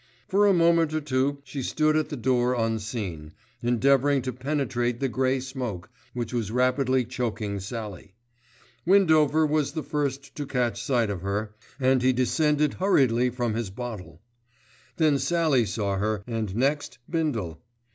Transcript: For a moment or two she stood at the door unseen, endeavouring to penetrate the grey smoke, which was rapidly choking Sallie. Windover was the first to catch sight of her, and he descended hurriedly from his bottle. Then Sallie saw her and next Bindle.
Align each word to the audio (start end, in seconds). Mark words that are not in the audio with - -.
For 0.27 0.47
a 0.47 0.51
moment 0.53 0.95
or 0.95 0.99
two 1.01 1.37
she 1.43 1.61
stood 1.61 1.95
at 1.95 2.09
the 2.09 2.17
door 2.17 2.55
unseen, 2.55 3.33
endeavouring 3.61 4.23
to 4.23 4.33
penetrate 4.33 4.99
the 4.99 5.07
grey 5.07 5.39
smoke, 5.39 5.91
which 6.15 6.33
was 6.33 6.49
rapidly 6.49 7.05
choking 7.05 7.59
Sallie. 7.59 8.15
Windover 8.83 9.45
was 9.45 9.73
the 9.73 9.83
first 9.83 10.33
to 10.33 10.47
catch 10.47 10.81
sight 10.83 11.11
of 11.11 11.21
her, 11.21 11.53
and 11.79 12.01
he 12.01 12.13
descended 12.13 12.73
hurriedly 12.81 13.29
from 13.29 13.53
his 13.53 13.69
bottle. 13.69 14.23
Then 14.97 15.19
Sallie 15.19 15.67
saw 15.67 15.97
her 15.97 16.23
and 16.25 16.55
next 16.55 16.97
Bindle. 17.07 17.61